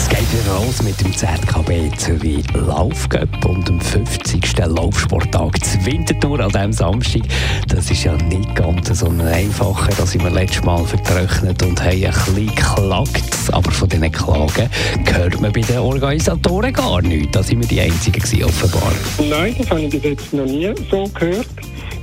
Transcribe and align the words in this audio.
Es 0.00 0.08
geht 0.08 0.32
wieder 0.32 0.54
los 0.54 0.82
mit 0.82 0.98
dem 0.98 1.14
ZKB 1.14 1.94
Zürich 1.98 2.42
Laufcup 2.54 3.44
und 3.44 3.68
dem 3.68 3.78
50. 3.78 4.56
Laufsporttag 4.56 5.62
zu 5.62 5.84
Winterthur 5.84 6.40
an 6.40 6.48
diesem 6.48 6.72
Samstag. 6.72 7.22
Das 7.68 7.90
ist 7.90 8.04
ja 8.04 8.16
nicht 8.16 8.54
ganz 8.54 8.98
so 8.98 9.08
ein 9.08 9.20
einfacher. 9.20 9.90
Da 9.98 10.06
sind 10.06 10.24
wir 10.24 10.30
letztes 10.30 10.64
Mal 10.64 10.82
vertrocknet 10.86 11.62
und 11.62 11.78
haben 11.82 11.90
ein 11.90 12.00
bisschen 12.00 12.46
geklagt. 12.46 13.24
Aber 13.52 13.70
von 13.70 13.90
diesen 13.90 14.10
Klagen 14.10 14.70
hört 15.04 15.38
man 15.38 15.52
bei 15.52 15.60
den 15.60 15.78
Organisatoren 15.78 16.72
gar 16.72 17.02
nichts. 17.02 17.32
Da 17.32 17.42
sind 17.42 17.60
wir 17.60 17.68
die 17.68 17.82
Einzigen 17.82 18.22
gewesen, 18.22 18.44
offenbar. 18.44 18.92
Nein, 19.28 19.54
das 19.58 19.68
habe 19.68 19.82
ich 19.82 19.90
bis 19.90 20.02
jetzt 20.02 20.32
noch 20.32 20.46
nie 20.46 20.72
so 20.90 21.04
gehört. 21.12 21.46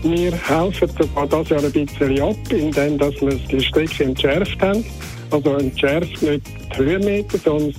Wir 0.03 0.31
helfen 0.33 0.87
das 0.95 1.49
Jahr 1.49 1.63
ein 1.63 1.71
bisschen 1.71 2.21
ab, 2.21 2.35
indem 2.51 2.99
wir 2.99 3.39
die 3.49 3.59
Strecke 3.59 4.03
entschärft 4.03 4.61
haben. 4.61 4.85
Also 5.31 5.55
entschärft 5.55 6.21
nicht 6.21 6.41
die 6.73 6.77
Höhenmeter, 6.77 7.37
sondern 7.37 7.73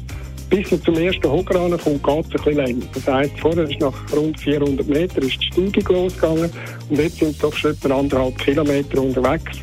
bis 0.51 0.71
wir 0.71 0.83
zum 0.83 0.95
ersten 0.97 1.31
Hocker 1.31 1.79
kommt, 1.79 2.03
geht 2.03 2.07
es 2.07 2.07
ein 2.07 2.31
bisschen 2.31 2.57
länger. 2.57 2.87
Das 2.95 3.07
heisst, 3.07 3.39
vorher 3.39 3.65
ist 3.65 3.81
nach 3.81 3.95
rund 4.13 4.41
400 4.41 4.89
Metern 4.89 5.25
ist 5.25 5.39
die 5.41 5.47
Steigung 5.47 5.97
losgegangen 5.97 6.51
und 6.89 6.99
jetzt 6.99 7.19
sind 7.19 7.31
es 7.33 7.39
doch 7.39 7.55
schon 7.55 7.73
etwa 7.73 7.99
anderthalb 7.99 8.39
Kilometer 8.39 9.03
unterwegs. 9.03 9.59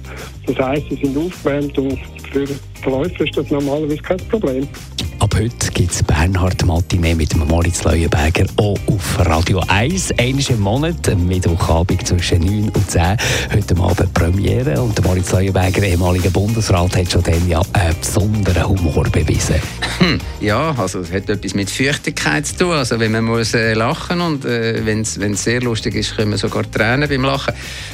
Das 0.45 0.57
heisst, 0.57 0.89
sie 0.89 0.95
sind 0.97 1.17
aufgewärmt 1.17 1.77
und 1.77 1.99
für 2.31 2.45
die 2.45 2.89
Läufer 2.89 3.23
ist 3.23 3.37
das 3.37 3.49
normalerweise 3.49 3.97
kein 3.97 4.17
Problem. 4.29 4.67
Heute 5.37 5.69
gibt 5.73 5.91
es 5.91 6.01
Bernhard 6.01 6.65
Matinee 6.65 7.13
mit 7.13 7.33
dem 7.33 7.45
Moritz 7.45 7.83
Leuenberger 7.83 8.45
auch 8.55 8.77
auf 8.87 9.19
Radio 9.19 9.61
1. 9.67 10.13
Einmal 10.17 10.43
im 10.47 10.59
Monat, 10.61 11.17
Mittwochabend 11.17 12.07
zwischen 12.07 12.39
9 12.39 12.69
und 12.69 12.89
10. 12.89 13.17
Heute 13.51 13.75
Abend 13.75 14.13
Premiere. 14.13 14.81
Und 14.81 14.97
der 14.97 15.03
Moritz 15.03 15.33
Leuenberger, 15.33 15.83
ehemaliger 15.83 16.29
Bundesrat, 16.29 16.95
hat 16.95 17.11
schon 17.11 17.23
dann 17.23 17.49
ja 17.49 17.61
einen 17.73 17.99
besonderen 17.99 18.65
Humor 18.65 19.03
bewiesen. 19.11 19.55
Hm, 19.99 20.19
ja, 20.39 20.73
also 20.77 21.01
es 21.01 21.11
hat 21.11 21.29
etwas 21.29 21.53
mit 21.53 21.69
Fürchtigkeit 21.69 22.47
zu 22.47 22.55
tun. 22.55 22.71
Also 22.71 22.97
wenn 22.97 23.11
man 23.11 23.25
muss 23.25 23.53
äh, 23.53 23.73
lachen 23.73 24.21
und 24.21 24.45
äh, 24.45 24.85
wenn 24.85 25.01
es 25.01 25.43
sehr 25.43 25.59
lustig 25.59 25.95
ist, 25.95 26.15
können 26.15 26.31
wir 26.31 26.37
sogar 26.37 26.63
Tränen 26.71 27.09
beim 27.09 27.23
Lachen. 27.23 27.53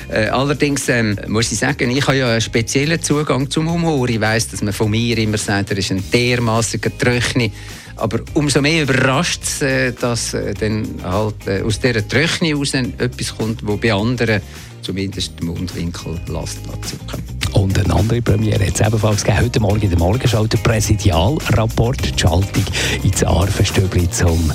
Äh, 0.10 0.28
allerdings 0.28 0.88
ähm, 0.90 1.18
muss 1.28 1.52
ich 1.52 1.58
sagen, 1.58 1.90
ich 1.90 2.06
habe 2.06 2.18
ja 2.18 2.30
einen 2.30 2.42
speziellen 2.42 3.02
Zugang 3.02 3.50
zum 3.50 3.72
Humor. 3.72 4.08
Ich 4.10 4.22
weiß, 4.22 4.50
dass 4.50 4.62
man 4.62 4.74
von 4.74 4.92
mir 4.92 5.18
immer 5.18 5.40
sagt, 5.40 5.72
er 5.72 5.78
ist 5.80 5.90
ein 5.90 6.04
dermaßiger 6.12 6.96
Tröchni. 7.32 7.52
Aber 7.98 8.20
umso 8.34 8.62
mehr 8.62 8.84
überrascht 8.84 9.44
es, 9.44 9.62
äh, 9.62 9.92
dass 9.94 10.34
äh, 10.34 10.54
dann 10.54 10.88
halt 11.04 11.48
äh, 11.48 11.62
aus 11.62 11.80
dieser 11.80 12.08
Tröchni 12.08 12.50
heraus 12.50 12.74
etwas 12.74 13.38
kommt, 13.38 13.66
wo 13.66 13.78
bei 13.78 13.94
anderen 13.94 14.42
zumindest 14.82 15.40
den 15.40 15.48
Mundwinkel 15.48 16.20
lässt 16.28 16.60
zucken. 16.66 17.22
Und 17.54 17.78
eine 17.78 17.94
andere 17.94 18.22
Premiere 18.22 18.66
hat 18.66 18.80
es 18.80 18.88
ebenfalls 18.88 19.24
gegeben. 19.24 19.46
Heute 19.46 19.60
Morgen 19.60 19.82
in 19.82 19.90
der 19.90 20.00
Morgenschau 20.00 20.48
der 20.48 20.58
Präsidialrapport, 20.60 21.98
die 22.04 22.20
Schaltung 22.20 22.64
ins 23.04 23.24
Arfenstübli 23.24 24.10
zum 24.10 24.52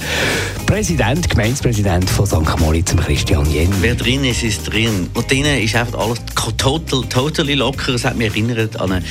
Präsident, 0.66 1.30
Gemeindepräsident 1.30 2.10
von 2.10 2.26
St. 2.26 2.58
Moritz, 2.58 2.94
Christian 2.96 3.48
Jen. 3.50 3.72
Wer 3.80 3.94
drin 3.94 4.24
ist, 4.24 4.42
ist 4.42 4.64
drin. 4.70 5.08
Und 5.14 5.30
drinnen 5.30 5.62
ist 5.62 5.76
einfach 5.76 5.98
alles 5.98 6.18
total, 6.34 7.02
totally 7.08 7.54
locker. 7.54 7.94
Es 7.94 8.04
hat 8.04 8.16
mich 8.16 8.28
erinnert 8.30 8.78
an 8.80 8.92
eine 8.92 9.04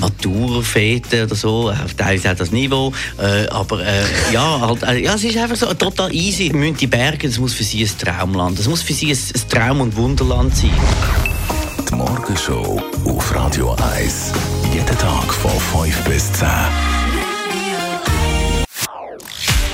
Maturfete 0.00 1.24
oder 1.24 1.34
so. 1.34 1.70
Auf 1.70 1.94
teilweise 1.94 2.32
auch 2.32 2.36
das 2.36 2.50
Niveau. 2.50 2.92
Äh, 3.18 3.46
aber 3.48 3.84
äh, 3.84 4.02
ja, 4.32 4.60
halt, 4.60 4.82
äh, 4.84 5.04
ja, 5.04 5.14
es 5.14 5.24
ist 5.24 5.36
einfach 5.36 5.56
so 5.56 5.72
total 5.74 6.12
easy. 6.14 6.50
Die 6.80 6.86
Berge, 6.86 7.28
das 7.28 7.38
muss 7.38 7.52
für 7.52 7.64
sie 7.64 7.84
ein 7.84 7.90
Traumland. 7.98 8.58
Das 8.58 8.66
muss 8.66 8.80
für 8.80 8.94
sie 8.94 9.10
ein, 9.10 9.18
ein 9.18 9.48
Traum- 9.50 9.80
und 9.82 9.94
Wunderland 9.96 10.56
sein. 10.56 10.70
Die 11.90 11.94
Morgenshow 11.94 12.82
auf 13.04 13.34
Radio 13.34 13.76
1. 13.96 14.32
Jeden 14.72 14.98
Tag 14.98 15.32
von 15.34 15.50
5 15.84 16.04
bis 16.04 16.32
10. 16.32 16.48